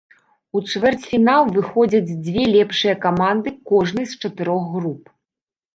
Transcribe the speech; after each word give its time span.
У 0.55 0.61
чвэрцьфінал 0.71 1.43
выходзяць 1.59 2.15
дзве 2.25 2.43
лепшыя 2.57 2.95
каманды 3.07 3.49
кожнай 3.75 4.05
з 4.15 4.25
чатырох 4.25 4.63
груп. 4.77 5.03